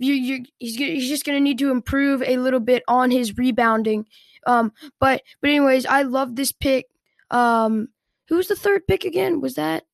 you 0.00 0.14
you 0.14 0.44
he's 0.58 0.76
he's 0.76 1.08
just 1.08 1.24
gonna 1.24 1.40
need 1.40 1.58
to 1.58 1.70
improve 1.70 2.22
a 2.22 2.38
little 2.38 2.58
bit 2.58 2.82
on 2.88 3.10
his 3.10 3.36
rebounding. 3.36 4.06
Um 4.46 4.72
but 4.98 5.22
but 5.40 5.50
anyways 5.50 5.86
i 5.86 6.02
love 6.02 6.34
this 6.34 6.52
pick. 6.52 6.86
Um 7.30 7.88
who 8.28 8.36
was 8.36 8.48
the 8.48 8.56
third 8.56 8.86
pick 8.86 9.04
again? 9.04 9.40
Was 9.40 9.54
that 9.54 9.84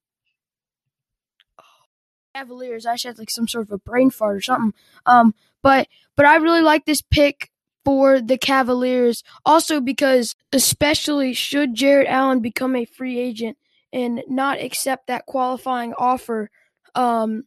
Cavaliers. 2.37 2.85
I 2.85 2.97
should 2.97 3.09
have 3.09 3.19
like 3.19 3.31
some 3.31 3.49
sort 3.49 3.66
of 3.66 3.73
a 3.73 3.78
brain 3.78 4.11
fart 4.11 4.37
or 4.37 4.40
something. 4.43 4.75
Um, 5.07 5.35
but 5.62 5.88
but 6.16 6.26
I 6.26 6.37
really 6.37 6.61
like 6.61 6.85
this 6.85 7.00
pick 7.02 7.50
for 7.85 8.21
the 8.21 8.37
Cavaliers. 8.37 9.23
Also 9.47 9.81
because 9.81 10.35
especially 10.52 11.33
should 11.33 11.75
Jarrett 11.75 12.09
Allen 12.09 12.40
become 12.40 12.76
a 12.76 12.85
free 12.85 13.19
agent 13.19 13.57
and 13.93 14.23
not 14.28 14.61
accept 14.61 15.07
that 15.07 15.25
qualifying 15.26 15.95
offer, 15.95 16.50
um, 16.95 17.45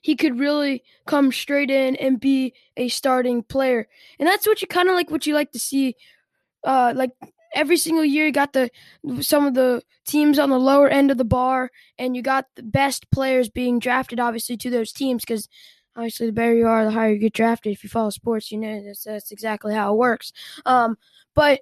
he 0.00 0.16
could 0.16 0.40
really 0.40 0.82
come 1.06 1.30
straight 1.30 1.70
in 1.70 1.94
and 1.96 2.18
be 2.18 2.52
a 2.76 2.88
starting 2.88 3.42
player. 3.42 3.86
And 4.18 4.26
that's 4.26 4.46
what 4.46 4.60
you 4.60 4.66
kind 4.66 4.88
of 4.88 4.94
like 4.96 5.10
what 5.10 5.26
you 5.26 5.34
like 5.34 5.52
to 5.52 5.58
see 5.58 5.94
uh 6.64 6.92
like 6.96 7.10
every 7.54 7.76
single 7.76 8.04
year 8.04 8.26
you 8.26 8.32
got 8.32 8.52
the 8.52 8.70
some 9.20 9.46
of 9.46 9.54
the 9.54 9.82
teams 10.06 10.38
on 10.38 10.50
the 10.50 10.58
lower 10.58 10.88
end 10.88 11.10
of 11.10 11.18
the 11.18 11.24
bar 11.24 11.70
and 11.98 12.14
you 12.14 12.22
got 12.22 12.46
the 12.56 12.62
best 12.62 13.10
players 13.10 13.48
being 13.48 13.78
drafted 13.78 14.20
obviously 14.20 14.56
to 14.56 14.70
those 14.70 14.92
teams 14.92 15.22
because 15.24 15.48
obviously 15.96 16.26
the 16.26 16.32
better 16.32 16.54
you 16.54 16.66
are 16.66 16.84
the 16.84 16.90
higher 16.90 17.12
you 17.12 17.18
get 17.18 17.32
drafted. 17.32 17.72
If 17.72 17.82
you 17.84 17.88
follow 17.90 18.10
sports 18.10 18.50
you 18.52 18.58
know 18.58 18.82
that's, 18.84 19.04
that's 19.04 19.30
exactly 19.30 19.74
how 19.74 19.92
it 19.94 19.98
works. 19.98 20.32
Um, 20.66 20.96
but 21.34 21.60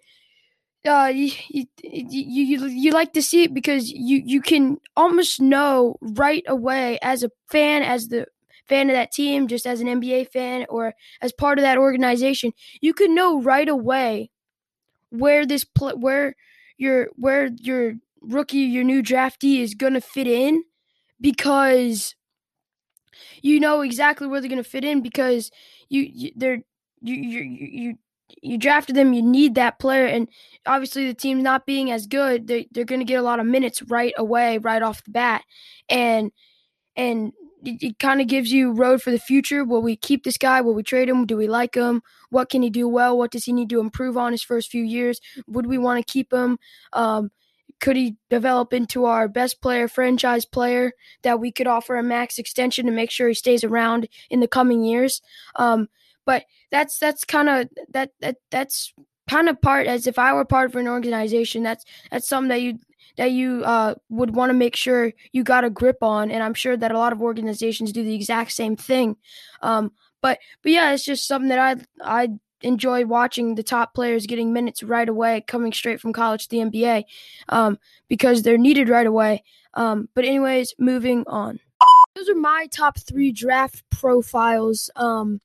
uh, 0.85 1.13
you, 1.15 1.31
you, 1.49 1.67
you, 1.85 2.67
you 2.67 2.91
like 2.91 3.13
to 3.13 3.23
see 3.23 3.45
it 3.45 3.55
because 3.55 3.89
you, 3.89 4.21
you 4.25 4.41
can 4.41 4.79
almost 4.97 5.41
know 5.41 5.97
right 6.01 6.43
away 6.49 6.99
as 7.03 7.23
a 7.23 7.31
fan, 7.49 7.83
as 7.83 8.09
the 8.09 8.27
fan 8.69 8.91
of 8.91 8.95
that 8.95 9.13
team, 9.13 9.47
just 9.47 9.65
as 9.65 9.81
an 9.81 9.87
NBA 9.87 10.33
fan 10.33 10.67
or 10.69 10.95
as 11.21 11.33
part 11.33 11.59
of 11.59 11.63
that 11.63 11.79
organization, 11.79 12.53
you 12.81 12.95
can 12.95 13.15
know 13.15 13.41
right 13.41 13.69
away 13.69 14.32
where 15.13 15.47
this 15.47 15.65
pl- 15.65 15.99
where 15.99 16.35
your 16.79 17.09
where 17.17 17.51
your 17.61 17.95
rookie, 18.23 18.59
your 18.59 18.85
new 18.85 19.03
draftee 19.03 19.61
is 19.61 19.75
gonna 19.75 20.01
fit 20.01 20.27
in 20.27 20.65
because 21.21 22.15
you 23.43 23.61
know 23.61 23.81
exactly 23.83 24.27
where 24.27 24.41
they're 24.41 24.51
gonna 24.51 24.65
fit 24.65 24.85
in 24.85 25.01
because 25.03 25.51
you, 25.89 26.09
you 26.13 26.31
they're 26.37 26.59
you 27.01 27.15
you 27.15 27.41
you 27.43 27.95
you 28.43 28.57
drafted 28.57 28.97
them, 28.97 29.13
you 29.13 29.23
need 29.23 29.57
that 29.57 29.79
player, 29.79 30.07
and 30.07 30.27
obviously 30.67 31.07
the 31.07 31.15
team's 31.15 31.43
not 31.43 31.67
being 31.67 31.91
as 31.91 32.07
good, 32.07 32.47
they 32.47 32.67
they're 32.73 32.85
gonna 32.85 33.05
get 33.05 33.21
a 33.21 33.23
lot 33.23 33.41
of 33.41 33.47
minutes 33.47 33.83
right 33.83 34.15
away, 34.17 34.59
right 34.59 34.83
off 34.83 35.05
the 35.05 35.11
bat, 35.11 35.43
and 35.89 36.31
and 36.97 37.33
it, 37.65 37.83
it 37.83 37.99
kind 37.99 38.21
of 38.21 38.27
gives 38.27 38.53
you 38.53 38.73
road 38.73 39.03
for 39.03 39.11
the 39.11 39.19
future. 39.19 39.65
Will 39.65 39.83
we 39.83 39.97
keep 39.97 40.25
this 40.25 40.39
guy? 40.39 40.61
Will 40.61 40.75
we 40.75 40.83
trade 40.83 41.09
him? 41.09 41.27
Do 41.27 41.37
we 41.37 41.49
like 41.49 41.75
him? 41.75 42.03
What 42.31 42.51
can 42.51 42.63
he 42.63 42.71
do 42.71 42.89
well? 42.89 43.17
What 43.17 43.31
does 43.31 43.45
he 43.45 43.53
need 43.53 43.71
to 43.71 43.81
improve 43.81 44.17
on 44.17 44.33
his 44.33 44.43
first 44.43 44.71
few 44.71 44.83
years? 44.83 45.21
Would 45.47 45.67
we 45.67 45.79
want 45.79 46.05
to 46.05 46.13
keep 46.13 46.33
him? 46.33 46.59
Um, 46.93 47.31
could 47.81 47.97
he 47.97 48.17
develop 48.31 48.73
into 48.73 49.07
our 49.07 49.27
best 49.27 49.61
player, 49.61 49.89
franchise 49.89 50.45
player 50.45 50.93
that 51.23 51.41
we 51.41 51.51
could 51.51 51.67
offer 51.67 51.97
a 51.97 52.03
max 52.03 52.39
extension 52.39 52.87
to 52.87 52.93
make 52.93 53.11
sure 53.11 53.29
he 53.29 53.35
stays 53.35 53.65
around 53.65 54.09
in 54.31 54.41
the 54.41 54.49
coming 54.49 54.85
years? 54.85 55.21
Um, 55.57 55.89
but 56.25 56.45
that's 56.71 56.99
that's 56.99 57.25
kind 57.25 57.49
of 57.49 57.69
that 57.91 58.11
that 58.21 58.37
that's 58.51 58.93
kind 59.29 59.49
of 59.49 59.61
part 59.61 59.87
as 59.87 60.07
if 60.07 60.19
I 60.19 60.33
were 60.33 60.45
part 60.45 60.71
of 60.71 60.77
an 60.77 60.89
organization. 60.89 61.63
That's 61.63 61.85
that's 62.11 62.29
something 62.29 62.51
that 62.51 62.63
you 62.63 62.79
that 63.17 63.33
you 63.33 63.63
uh, 63.65 63.95
would 64.09 64.35
want 64.35 64.51
to 64.51 64.55
make 64.55 64.77
sure 64.77 65.13
you 65.33 65.45
got 65.45 65.65
a 65.65 65.71
grip 65.71 66.03
on. 66.03 66.31
And 66.31 66.43
I'm 66.43 66.55
sure 66.55 66.77
that 66.77 66.93
a 66.93 66.99
lot 66.99 67.13
of 67.13 67.23
organizations 67.23 67.93
do 67.93 68.03
the 68.03 68.15
exact 68.15 68.53
same 68.53 68.77
thing. 68.77 69.17
Um, 69.61 69.93
but 70.21 70.39
but 70.63 70.73
yeah, 70.73 70.93
it's 70.93 71.05
just 71.05 71.27
something 71.27 71.49
that 71.49 71.59
I 71.59 72.23
I 72.23 72.29
enjoy 72.63 73.05
watching 73.05 73.55
the 73.55 73.63
top 73.63 73.95
players 73.95 74.27
getting 74.27 74.53
minutes 74.53 74.83
right 74.83 75.09
away, 75.09 75.45
coming 75.47 75.73
straight 75.73 76.01
from 76.01 76.13
college 76.13 76.49
to 76.49 76.51
the 76.51 76.71
NBA, 76.71 77.05
um, 77.49 77.79
because 78.09 78.43
they're 78.43 78.59
needed 78.59 78.89
right 78.89 79.07
away. 79.07 79.43
Um, 79.75 80.09
but 80.15 80.25
anyways, 80.25 80.75
moving 80.79 81.25
on. 81.27 81.59
Those 82.15 82.29
are 82.29 82.35
my 82.35 82.69
top 82.71 82.99
three 82.99 83.33
draft 83.33 83.83
profiles. 83.91 84.91
Um, 84.97 85.41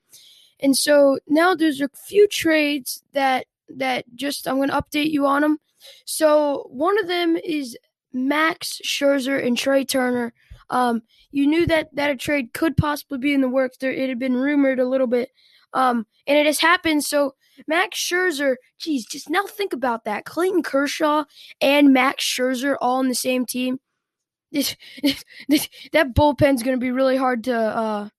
and 0.59 0.75
so 0.75 1.19
now 1.27 1.55
there's 1.55 1.81
a 1.81 1.89
few 1.89 2.27
trades 2.27 3.03
that 3.13 3.45
that 3.69 4.05
just 4.15 4.47
I'm 4.47 4.57
going 4.57 4.69
to 4.69 4.75
update 4.75 5.11
you 5.11 5.25
on 5.25 5.41
them. 5.41 5.59
So 6.05 6.67
one 6.69 6.99
of 6.99 7.07
them 7.07 7.37
is 7.37 7.77
Max 8.13 8.81
Scherzer 8.83 9.45
and 9.45 9.57
Trea 9.57 9.85
Turner. 9.85 10.33
Um, 10.69 11.03
you 11.31 11.47
knew 11.47 11.65
that 11.67 11.95
that 11.95 12.11
a 12.11 12.15
trade 12.15 12.53
could 12.53 12.75
possibly 12.75 13.17
be 13.17 13.33
in 13.33 13.41
the 13.41 13.49
works. 13.49 13.77
There, 13.77 13.91
it 13.91 14.09
had 14.09 14.19
been 14.19 14.35
rumored 14.35 14.79
a 14.79 14.87
little 14.87 15.07
bit, 15.07 15.29
um, 15.73 16.05
and 16.25 16.37
it 16.37 16.45
has 16.45 16.59
happened. 16.59 17.03
So 17.03 17.35
Max 17.67 17.97
Scherzer, 17.97 18.55
geez, 18.77 19.05
just 19.05 19.29
now 19.29 19.45
think 19.45 19.73
about 19.73 20.03
that: 20.05 20.25
Clayton 20.25 20.63
Kershaw 20.63 21.23
and 21.61 21.93
Max 21.93 22.23
Scherzer 22.23 22.75
all 22.81 22.97
on 22.97 23.07
the 23.07 23.15
same 23.15 23.45
team. 23.45 23.79
This, 24.51 24.75
this 25.47 25.69
that 25.93 26.13
bullpen's 26.13 26.63
going 26.63 26.77
to 26.77 26.83
be 26.83 26.91
really 26.91 27.17
hard 27.17 27.45
to 27.45 27.55
uh, 27.55 28.09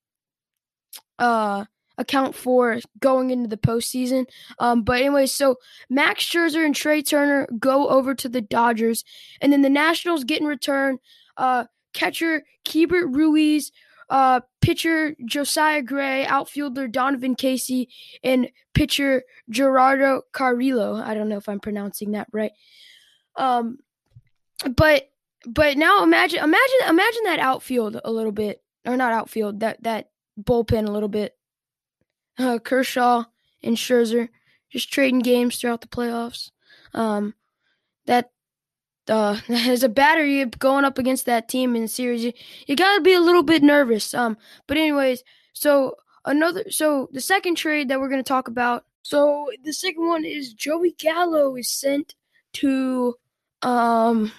uh, 1.19 1.65
account 1.99 2.35
for 2.35 2.79
going 3.01 3.31
into 3.31 3.49
the 3.49 3.57
postseason. 3.57 4.27
Um, 4.59 4.83
but 4.83 5.01
anyway, 5.01 5.27
so 5.27 5.57
Max 5.91 6.25
Scherzer 6.25 6.65
and 6.65 6.75
Trea 6.75 7.03
Turner 7.03 7.47
go 7.59 7.89
over 7.89 8.15
to 8.15 8.29
the 8.29 8.41
Dodgers, 8.41 9.05
and 9.41 9.53
then 9.53 9.63
the 9.63 9.69
Nationals 9.69 10.25
get 10.25 10.41
in 10.41 10.47
return 10.47 10.99
uh, 11.37 11.65
catcher 11.93 12.45
Keibert 12.65 13.15
Ruiz, 13.15 13.73
uh, 14.11 14.41
pitcher 14.61 15.15
Josiah 15.25 15.83
Gray, 15.83 16.25
outfielder 16.25 16.89
Donovan 16.89 17.35
Casey, 17.35 17.89
and 18.23 18.51
pitcher 18.75 19.25
Gerardo 19.51 20.23
Carrillo. 20.33 20.95
I 20.95 21.15
don't 21.15 21.29
know 21.29 21.37
if 21.37 21.49
I'm 21.49 21.61
pronouncing 21.61 22.13
that 22.13 22.29
right. 22.33 22.53
Um, 23.37 23.79
but 24.77 25.11
but 25.47 25.77
now 25.77 26.03
imagine 26.03 26.41
imagine 26.43 26.79
imagine 26.89 27.25
that 27.25 27.39
outfield 27.39 28.01
a 28.05 28.11
little 28.11 28.33
bit, 28.33 28.63
or 28.87 28.97
not 28.97 29.13
outfield 29.13 29.61
that 29.61 29.83
that 29.85 30.11
bullpen 30.41 30.87
a 30.87 30.93
little 30.93 31.09
bit 31.09 31.38
uh, 32.39 32.59
Kershaw 32.59 33.25
and 33.63 33.77
Scherzer 33.77 34.29
just 34.71 34.93
trading 34.93 35.21
games 35.21 35.57
throughout 35.57 35.81
the 35.81 35.89
playoffs. 35.89 36.51
Um, 36.95 37.35
that 38.07 38.31
uh, 39.09 39.41
as 39.49 39.83
a 39.83 39.89
battery 39.89 40.45
going 40.45 40.85
up 40.85 40.99
against 40.99 41.27
that 41.27 41.49
team 41.49 41.75
in 41.77 41.83
the 41.83 41.89
series, 41.89 42.25
you, 42.25 42.33
you 42.67 42.77
got 42.77 42.97
to 42.97 43.03
be 43.03 43.13
a 43.13 43.21
little 43.21 43.43
bit 43.43 43.63
nervous. 43.63 44.15
Um, 44.15 44.37
but 44.67 44.77
anyways, 44.77 45.23
so 45.53 45.95
another, 46.25 46.71
so 46.71 47.09
the 47.13 47.21
second 47.21 47.57
trade 47.57 47.89
that 47.89 48.01
we're 48.01 48.09
going 48.09 48.23
to 48.23 48.29
talk 48.29 48.49
about. 48.49 48.85
So 49.03 49.49
the 49.65 49.73
second 49.73 50.07
one 50.07 50.25
is 50.25 50.53
Joey 50.53 50.95
Gallo 50.99 51.57
is 51.57 51.71
sent 51.71 52.15
to, 52.55 53.15
um, 53.63 54.33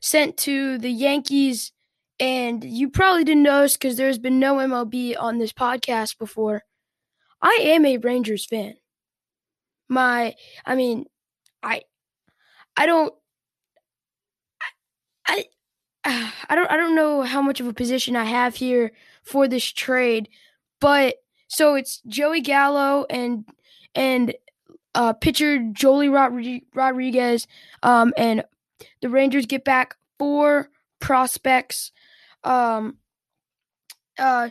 sent 0.00 0.38
to 0.38 0.78
the 0.78 0.90
Yankees, 0.90 1.72
and 2.18 2.64
you 2.64 2.88
probably 2.88 3.24
didn't 3.24 3.42
notice 3.42 3.74
because 3.74 3.96
there's 3.96 4.18
been 4.18 4.38
no 4.38 4.56
MLB 4.56 5.14
on 5.18 5.38
this 5.38 5.52
podcast 5.52 6.18
before. 6.18 6.62
I 7.42 7.58
am 7.62 7.84
a 7.84 7.96
Rangers 7.98 8.46
fan. 8.46 8.74
My, 9.88 10.34
I 10.64 10.74
mean, 10.74 11.06
I, 11.62 11.82
I 12.76 12.86
don't, 12.86 13.12
I, 15.26 15.44
I, 16.04 16.54
don't, 16.54 16.70
I 16.70 16.76
don't 16.76 16.94
know 16.94 17.22
how 17.22 17.42
much 17.42 17.60
of 17.60 17.66
a 17.66 17.72
position 17.72 18.16
I 18.16 18.24
have 18.24 18.56
here 18.56 18.92
for 19.22 19.48
this 19.48 19.64
trade, 19.64 20.28
but 20.80 21.16
so 21.48 21.74
it's 21.74 22.00
Joey 22.06 22.40
Gallo 22.40 23.06
and 23.10 23.44
and 23.94 24.34
uh, 24.94 25.12
pitcher 25.12 25.58
Joely 25.58 26.08
Rodriguez, 26.74 27.46
um, 27.82 28.14
and 28.16 28.44
the 29.02 29.08
Rangers 29.08 29.46
get 29.46 29.64
back 29.64 29.96
four 30.18 30.70
prospects. 31.00 31.92
Um, 32.44 32.98
uh, 34.18 34.50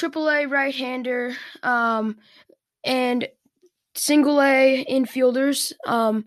AAA 0.00 0.50
right 0.50 0.74
hander, 0.74 1.36
um, 1.62 2.16
and 2.84 3.28
single 3.94 4.40
A 4.40 4.84
infielders. 4.88 5.72
Um, 5.86 6.24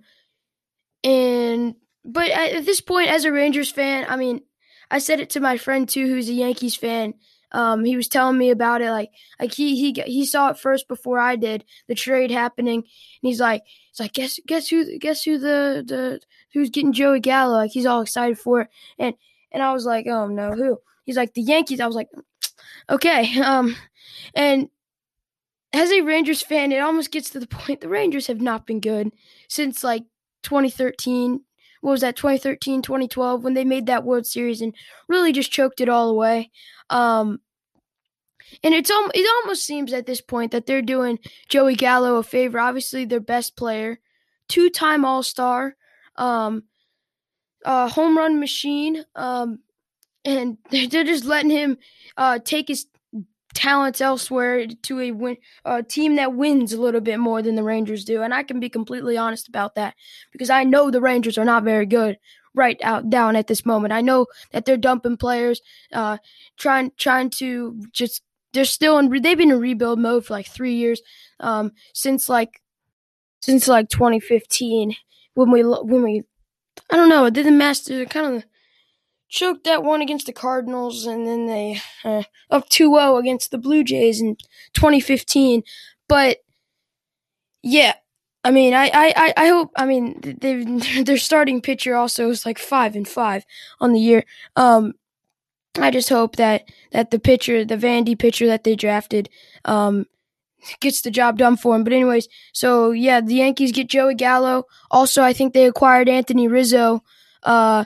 and 1.03 1.75
but 2.06 2.30
at 2.30 2.65
this 2.65 2.82
point, 2.82 3.10
as 3.10 3.25
a 3.25 3.32
Rangers 3.32 3.72
fan, 3.72 4.06
I 4.08 4.15
mean, 4.15 4.42
I 4.92 5.00
said 5.00 5.20
it 5.20 5.32
to 5.32 5.39
my 5.39 5.58
friend 5.58 5.88
too, 5.88 6.08
who's 6.08 6.30
a 6.30 6.34
Yankees 6.34 6.75
fan. 6.75 7.15
Um, 7.51 7.86
he 7.86 7.96
was 7.96 8.08
telling 8.08 8.38
me 8.38 8.50
about 8.50 8.82
it, 8.82 8.89
like 8.89 9.12
like 9.39 9.53
he 9.53 9.75
he 9.75 10.01
he 10.06 10.25
saw 10.25 10.50
it 10.50 10.58
first 10.58 10.88
before 10.88 11.20
I 11.20 11.36
did, 11.36 11.63
the 11.88 11.96
trade 11.96 12.32
happening, 12.32 12.80
and 12.80 12.86
he's 13.22 13.39
like 13.39 13.63
he's 13.92 14.00
like 14.00 14.13
guess 14.13 14.39
guess 14.48 14.68
who 14.68 14.98
guess 14.98 15.24
who 15.24 15.38
the 15.38 15.84
the 15.86 16.20
who's 16.53 16.72
getting 16.72 16.94
Joey 16.94 17.20
Gallo? 17.20 17.53
Like 17.53 17.72
he's 17.72 17.86
all 17.86 18.01
excited 18.01 18.39
for 18.39 18.62
it, 18.62 18.70
and 18.98 19.15
and 19.51 19.62
I 19.62 19.72
was 19.72 19.86
like, 19.86 20.08
oh 20.08 20.27
no, 20.27 20.51
who? 20.51 20.80
He's 21.06 21.18
like 21.18 21.34
the 21.34 21.42
Yankees. 21.42 21.80
I 21.80 21.86
was 21.86 21.96
like, 21.96 22.10
okay, 22.90 23.40
um, 23.42 23.75
and 24.34 24.70
as 25.74 25.92
a 25.92 26.02
Rangers 26.02 26.42
fan, 26.42 26.72
it 26.72 26.80
almost 26.80 27.12
gets 27.12 27.32
to 27.32 27.40
the 27.40 27.48
point 27.48 27.82
the 27.82 27.90
Rangers 27.90 28.28
have 28.28 28.42
not 28.42 28.68
been 28.68 28.80
good 28.80 29.12
since 29.50 29.84
like 29.84 30.04
2013. 30.44 31.42
What 31.82 31.92
was 31.92 32.02
that, 32.02 32.16
2013, 32.16 32.82
2012, 32.82 33.44
when 33.44 33.56
they 33.56 33.66
made 33.66 33.88
that 33.88 34.06
World 34.06 34.25
Series 34.25 34.62
and 34.62 34.74
really 35.10 35.34
just 35.34 35.52
choked 35.52 35.82
it 35.82 35.90
all 35.90 36.10
away. 36.10 36.50
Um, 36.90 37.42
and 38.63 38.74
it's 38.74 38.92
it 38.92 39.44
almost 39.44 39.66
seems 39.66 39.92
at 39.94 40.06
this 40.06 40.22
point 40.22 40.52
that 40.52 40.66
they're 40.66 40.82
doing 40.82 41.20
Joey 41.50 41.75
Gallo 41.75 42.18
a 42.18 42.24
favor. 42.24 42.60
Obviously, 42.60 43.04
their 43.04 43.20
best 43.20 43.58
player, 43.58 44.00
two 44.48 44.70
time 44.70 45.04
All 45.04 45.24
Star, 45.24 45.75
um, 46.16 46.63
uh, 47.66 47.90
home 47.90 48.18
run 48.18 48.40
machine, 48.40 49.04
um, 49.16 49.60
and 50.25 50.58
they're 50.72 51.03
just 51.03 51.25
letting 51.25 51.51
him 51.51 51.77
uh, 52.18 52.39
take 52.39 52.68
his 52.68 52.88
talents 53.53 54.01
elsewhere 54.01 54.65
to 54.68 55.00
a 55.00 55.12
win, 55.12 55.38
a 55.65 55.84
team 55.84 56.15
that 56.15 56.34
wins 56.34 56.74
a 56.74 56.82
little 56.82 57.01
bit 57.01 57.20
more 57.20 57.42
than 57.42 57.56
the 57.56 57.63
Rangers 57.63 58.03
do. 58.03 58.22
And 58.22 58.34
I 58.34 58.44
can 58.44 58.60
be 58.60 58.70
completely 58.70 59.18
honest 59.18 59.48
about 59.48 59.75
that 59.75 59.96
because 60.32 60.50
I 60.50 60.63
know 60.63 60.89
the 60.89 61.01
Rangers 61.01 61.38
are 61.38 61.46
not 61.46 61.63
very 61.63 61.86
good 61.86 62.18
right 62.56 62.80
out 62.84 63.10
down 63.10 63.36
at 63.36 63.48
this 63.48 63.65
moment. 63.65 63.94
I 63.94 64.01
know 64.01 64.27
that 64.51 64.65
they're 64.65 64.77
dumping 64.77 65.18
players, 65.18 65.62
uh, 65.92 66.18
trying 66.58 66.92
trying 66.98 67.30
to 67.32 67.80
just 67.92 68.22
they're 68.53 68.65
still 68.65 68.98
in 68.98 69.10
they've 69.10 69.38
been 69.38 69.51
in 69.51 69.60
rebuild 69.60 70.00
mode 70.00 70.25
for 70.25 70.34
like 70.34 70.48
three 70.48 70.75
years, 70.75 71.01
um, 71.39 71.72
since 71.94 72.30
like 72.30 72.62
since 73.42 73.68
like 73.68 73.89
2015 73.89 74.96
when 75.34 75.51
we 75.51 75.62
when 75.63 76.03
we 76.03 76.24
I 76.89 76.96
don't 76.96 77.10
know 77.10 77.30
did 77.30 77.46
the 77.46 77.51
Masters 77.51 78.08
kind 78.10 78.38
of 78.38 78.46
choked 79.34 79.63
that 79.63 79.84
one 79.84 80.02
against 80.02 80.28
the 80.28 80.32
Cardinals, 80.32 81.08
and 81.08 81.25
then 81.25 81.48
they 81.48 81.82
uh, 82.06 82.24
up 82.52 82.70
2-0 82.70 83.20
against 83.20 83.50
the 83.50 83.58
Blue 83.58 83.84
Jays 83.84 84.22
in 84.22 84.38
2015. 84.75 85.63
But 86.08 86.38
yeah, 87.63 87.96
I 88.44 88.52
mean, 88.52 88.75
I, 88.75 88.92
I, 88.94 89.34
I 89.36 89.48
hope. 89.48 89.72
I 89.75 89.86
mean, 89.86 90.20
they 90.22 90.63
their 91.04 91.18
starting 91.18 91.62
pitcher 91.62 91.96
also 91.96 92.30
is 92.30 92.46
like 92.46 92.60
five 92.60 92.96
and 92.96 93.08
five 93.08 93.44
on 93.80 93.94
the 93.94 94.00
year. 94.00 94.24
Um, 94.56 94.94
I 95.80 95.90
just 95.90 96.10
hope 96.10 96.36
that 96.36 96.70
that 96.92 97.10
the 97.10 97.20
pitcher, 97.20 97.66
the 97.66 97.78
Vandy 97.78 98.18
pitcher 98.18 98.46
that 98.46 98.63
they 98.63 98.75
drafted, 98.75 99.30
um, 99.66 100.06
gets 100.80 101.02
the 101.02 101.10
job 101.10 101.40
done 101.40 101.58
for 101.58 101.75
him. 101.75 101.84
But 101.84 101.94
anyways, 101.94 102.28
so 102.54 102.92
yeah, 102.92 103.20
the 103.20 103.36
Yankees 103.36 103.72
get 103.72 103.90
Joey 103.90 104.13
Gallo. 104.13 104.66
Also, 104.92 105.24
I 105.24 105.34
think 105.34 105.54
they 105.54 105.66
acquired 105.66 106.08
Anthony 106.08 106.48
Rizzo. 106.48 107.04
Uh, 107.42 107.86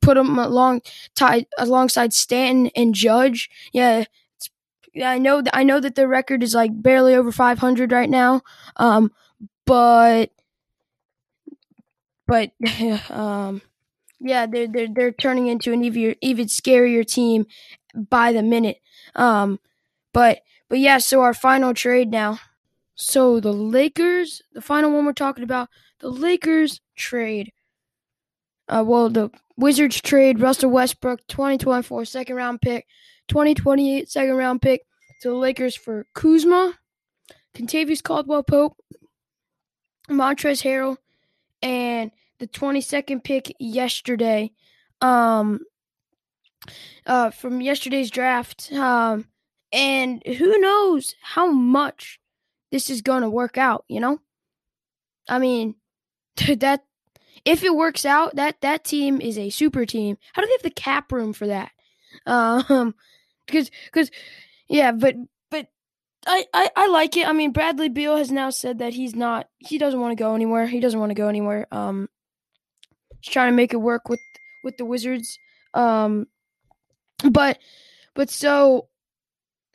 put 0.00 0.16
him 0.16 0.38
along 0.38 0.82
tied 1.14 1.46
alongside 1.58 2.12
Stanton 2.12 2.70
and 2.76 2.94
Judge. 2.94 3.50
Yeah, 3.72 4.04
I 5.02 5.18
know 5.18 5.42
that 5.42 5.56
I 5.56 5.64
know 5.64 5.80
that 5.80 5.94
their 5.96 6.08
record 6.08 6.42
is 6.42 6.54
like 6.54 6.70
barely 6.82 7.14
over 7.14 7.32
500 7.32 7.92
right 7.92 8.10
now. 8.10 8.42
Um, 8.76 9.12
but 9.66 10.30
but 12.26 12.52
um, 13.10 13.62
yeah, 14.20 14.46
they're 14.46 14.68
they're 14.68 14.88
they're 14.92 15.12
turning 15.12 15.48
into 15.48 15.72
an 15.72 15.84
even 15.84 16.16
even 16.22 16.46
scarier 16.46 17.06
team 17.06 17.46
by 17.94 18.32
the 18.32 18.42
minute. 18.42 18.78
Um, 19.14 19.60
but 20.14 20.40
but 20.70 20.80
yeah, 20.80 20.98
so 20.98 21.22
our 21.22 21.34
final 21.34 21.74
trade 21.74 22.10
now. 22.10 22.40
So 22.96 23.40
the 23.40 23.52
Lakers, 23.54 24.42
the 24.54 24.62
final 24.62 24.92
one 24.92 25.06
we're 25.06 25.14
talking 25.14 25.44
about, 25.44 25.70
the 26.00 26.10
Lakers 26.10 26.80
trade. 26.96 27.52
Uh, 28.68 28.84
well, 28.86 29.08
the 29.08 29.30
Wizards 29.56 30.00
trade 30.00 30.40
Russell 30.40 30.70
Westbrook 30.70 31.26
2024 31.28 32.04
second 32.04 32.36
round 32.36 32.60
pick, 32.60 32.86
2028 33.28 34.08
second 34.08 34.34
round 34.36 34.62
pick 34.62 34.82
to 35.22 35.28
the 35.28 35.34
Lakers 35.34 35.76
for 35.76 36.06
Kuzma, 36.14 36.74
Kentavious 37.54 38.02
Caldwell 38.02 38.42
Pope, 38.42 38.76
Montrezl 40.08 40.62
Harrell, 40.62 40.96
and 41.62 42.10
the 42.38 42.46
22nd 42.48 43.22
pick 43.22 43.54
yesterday 43.58 44.50
um, 45.00 45.60
uh, 47.06 47.30
from 47.30 47.60
yesterday's 47.60 48.10
draft. 48.10 48.72
Um, 48.72 49.26
and 49.72 50.22
who 50.26 50.58
knows 50.60 51.14
how 51.20 51.50
much 51.50 52.20
this 52.70 52.90
is 52.90 53.02
going 53.02 53.22
to 53.22 53.30
work 53.30 53.58
out, 53.58 53.84
you 53.88 54.00
know? 54.00 54.18
I 55.28 55.38
mean, 55.38 55.74
that 56.58 56.84
if 57.44 57.62
it 57.62 57.74
works 57.74 58.04
out, 58.04 58.36
that 58.36 58.60
that 58.62 58.84
team 58.84 59.20
is 59.20 59.38
a 59.38 59.50
super 59.50 59.84
team. 59.84 60.16
How 60.32 60.42
do 60.42 60.46
they 60.46 60.54
have 60.54 60.62
the 60.62 60.70
cap 60.70 61.12
room 61.12 61.32
for 61.32 61.46
that? 61.46 61.70
Um, 62.26 62.94
because 63.44 63.72
because 63.86 64.08
yeah, 64.68 64.92
but 64.92 65.16
but 65.50 65.66
I, 66.28 66.46
I 66.54 66.70
I 66.76 66.86
like 66.86 67.16
it. 67.16 67.26
I 67.26 67.32
mean, 67.32 67.50
Bradley 67.50 67.88
Beal 67.88 68.16
has 68.16 68.30
now 68.30 68.50
said 68.50 68.78
that 68.78 68.94
he's 68.94 69.16
not 69.16 69.48
he 69.58 69.78
doesn't 69.78 70.00
want 70.00 70.12
to 70.16 70.22
go 70.22 70.36
anywhere. 70.36 70.68
He 70.68 70.78
doesn't 70.78 71.00
want 71.00 71.10
to 71.10 71.14
go 71.14 71.26
anywhere. 71.26 71.66
Um, 71.72 72.08
he's 73.20 73.32
trying 73.32 73.50
to 73.50 73.56
make 73.56 73.72
it 73.72 73.78
work 73.78 74.08
with 74.08 74.20
with 74.62 74.76
the 74.76 74.84
Wizards. 74.84 75.38
Um, 75.74 76.28
but 77.28 77.58
but 78.14 78.30
so 78.30 78.88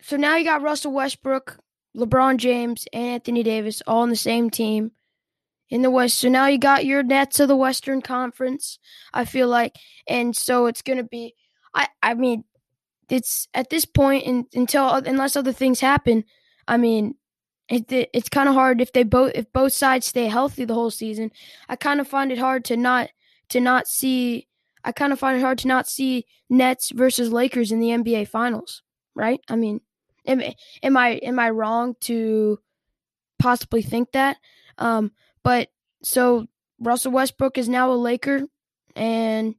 so 0.02 0.16
now 0.16 0.38
you 0.38 0.46
got 0.46 0.62
Russell 0.62 0.94
Westbrook, 0.94 1.60
LeBron 1.96 2.38
James, 2.38 2.88
and 2.94 3.04
Anthony 3.04 3.44
Davis 3.44 3.84
all 3.86 4.04
in 4.04 4.10
the 4.10 4.16
same 4.16 4.50
team 4.50 4.92
in 5.70 5.82
the 5.82 5.92
West. 5.92 6.20
So 6.20 6.30
now 6.30 6.48
you 6.48 6.58
got 6.58 6.86
your 6.86 7.04
Nets 7.04 7.40
of 7.40 7.48
the 7.48 7.56
Western 7.56 8.02
Conference. 8.02 8.80
I 9.14 9.26
feel 9.26 9.48
like, 9.48 9.76
and 10.08 10.36
so 10.36 10.66
it's 10.66 10.82
gonna 10.82 11.04
be. 11.04 11.36
I 11.74 11.88
I 12.02 12.14
mean, 12.16 12.44
it's 13.10 13.48
at 13.54 13.70
this 13.70 13.86
point 13.86 14.26
in, 14.26 14.46
until 14.54 14.90
unless 14.94 15.36
other 15.36 15.54
things 15.54 15.80
happen. 15.80 16.24
I 16.68 16.78
mean, 16.78 17.16
it, 17.68 17.92
it 17.92 18.10
it's 18.14 18.30
kind 18.30 18.50
of 18.50 18.56
hard 18.56 18.82
if 18.82 18.94
they 18.94 19.04
both 19.04 19.32
if 19.36 19.52
both 19.54 19.74
sides 19.74 20.08
stay 20.08 20.28
healthy 20.28 20.66
the 20.66 20.74
whole 20.74 20.92
season. 20.92 21.32
I 21.68 21.76
kind 21.76 22.00
of 22.00 22.08
find 22.08 22.32
it 22.32 22.40
hard 22.40 22.66
to 22.66 22.78
not 22.78 23.10
to 23.50 23.60
not 23.60 23.88
see. 23.88 24.48
I 24.84 24.92
kind 24.92 25.12
of 25.12 25.20
find 25.20 25.38
it 25.38 25.42
hard 25.42 25.58
to 25.60 25.68
not 25.68 25.88
see 25.88 26.26
Nets 26.50 26.92
versus 26.92 27.32
Lakers 27.32 27.72
in 27.72 27.80
the 27.80 27.90
NBA 27.90 28.28
Finals. 28.28 28.82
Right? 29.16 29.42
I 29.50 29.56
mean, 29.56 29.82
am, 30.26 30.42
am 30.82 30.98
I 30.98 31.10
am 31.10 31.40
I 31.40 31.50
wrong 31.50 31.96
to 32.02 32.60
possibly 33.38 33.82
think 33.82 34.12
that? 34.14 34.38
Um, 34.78 35.12
but 35.44 35.70
so 36.04 36.48
Russell 36.80 37.12
Westbrook 37.12 37.58
is 37.58 37.70
now 37.70 37.92
a 37.92 37.94
Laker 37.94 38.44
and 38.96 39.56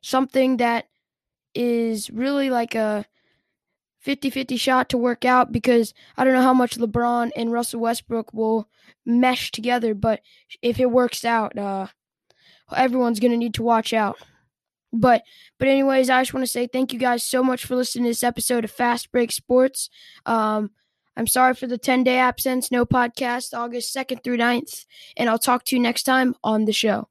something 0.00 0.58
that 0.58 0.86
is 1.54 2.10
really 2.10 2.50
like 2.50 2.74
a 2.74 3.06
50-50 4.04 4.58
shot 4.58 4.88
to 4.90 4.98
work 4.98 5.24
out 5.24 5.50
because 5.50 5.92
I 6.16 6.24
don't 6.24 6.34
know 6.34 6.42
how 6.42 6.54
much 6.54 6.78
LeBron 6.78 7.30
and 7.36 7.52
Russell 7.52 7.80
Westbrook 7.80 8.32
will 8.32 8.68
mesh 9.04 9.50
together, 9.50 9.94
but 9.94 10.20
if 10.62 10.78
it 10.78 10.90
works 10.90 11.24
out, 11.24 11.58
uh, 11.58 11.88
everyone's 12.74 13.20
going 13.20 13.32
to 13.32 13.36
need 13.36 13.54
to 13.54 13.62
watch 13.62 13.92
out. 13.92 14.18
But 14.92 15.22
but 15.58 15.68
anyways, 15.68 16.08
I 16.08 16.22
just 16.22 16.32
want 16.32 16.44
to 16.46 16.50
say 16.50 16.66
thank 16.66 16.92
you 16.92 16.98
guys 16.98 17.22
so 17.22 17.42
much 17.42 17.66
for 17.66 17.76
listening 17.76 18.04
to 18.04 18.10
this 18.10 18.24
episode 18.24 18.64
of 18.64 18.70
Fast 18.70 19.12
Break 19.12 19.32
Sports. 19.32 19.90
Um, 20.24 20.70
I'm 21.18 21.26
sorry 21.26 21.54
for 21.54 21.66
the 21.66 21.78
10 21.78 22.04
day 22.04 22.18
absence, 22.18 22.70
no 22.70 22.86
podcast. 22.86 23.52
August 23.52 23.92
2nd 23.94 24.22
through 24.22 24.36
9th, 24.36 24.86
and 25.16 25.28
I'll 25.28 25.36
talk 25.36 25.64
to 25.64 25.76
you 25.76 25.82
next 25.82 26.04
time 26.04 26.36
on 26.44 26.64
the 26.64 26.72
show. 26.72 27.08